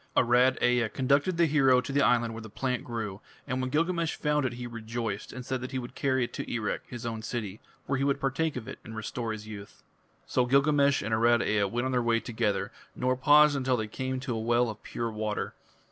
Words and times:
Arad 0.17 0.57
Ea 0.63 0.89
conducted 0.89 1.37
the 1.37 1.45
hero 1.45 1.79
to 1.79 1.91
the 1.91 2.01
island 2.01 2.33
where 2.33 2.41
the 2.41 2.49
plant 2.49 2.83
grew, 2.83 3.21
and 3.45 3.61
when 3.61 3.69
Gilgamesh 3.69 4.15
found 4.15 4.47
it 4.47 4.53
he 4.53 4.65
rejoiced, 4.65 5.31
and 5.31 5.45
said 5.45 5.61
that 5.61 5.69
he 5.69 5.77
would 5.77 5.93
carry 5.93 6.23
it 6.23 6.33
to 6.33 6.51
Erech, 6.51 6.81
his 6.89 7.05
own 7.05 7.21
city, 7.21 7.59
where 7.85 7.99
he 7.99 8.03
would 8.03 8.19
partake 8.19 8.55
of 8.55 8.67
it 8.67 8.79
and 8.83 8.95
restore 8.95 9.31
his 9.31 9.45
youth. 9.45 9.83
So 10.25 10.47
Gilgamesh 10.47 11.03
and 11.03 11.13
Arad 11.13 11.43
Ea 11.43 11.65
went 11.65 11.85
on 11.85 11.91
their 11.91 12.01
way 12.01 12.19
together, 12.19 12.71
nor 12.95 13.15
paused 13.15 13.55
until 13.55 13.77
they 13.77 13.85
came 13.87 14.19
to 14.21 14.33
a 14.35 14.39
well 14.41 14.71
of 14.71 14.81
pure 14.81 15.11
water. 15.11 15.53